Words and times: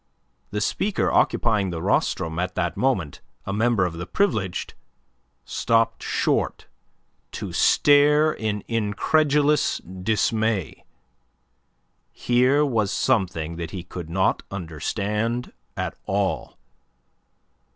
The 0.49 0.61
speaker 0.61 1.11
occupying 1.11 1.69
the 1.69 1.79
rostrum 1.79 2.39
at 2.39 2.55
that 2.55 2.75
moment 2.75 3.21
a 3.45 3.53
member 3.53 3.85
of 3.85 3.93
the 3.93 4.07
Privileged 4.07 4.73
stopped 5.45 6.01
short 6.01 6.65
to 7.33 7.53
stare 7.53 8.33
in 8.33 8.63
incredulous 8.67 9.77
dismay. 9.77 10.85
Here 12.11 12.65
was 12.65 12.91
something 12.91 13.57
that 13.57 13.69
he 13.69 13.83
could 13.83 14.09
not 14.09 14.41
understand 14.49 15.53
at 15.77 15.93
all. 16.07 16.57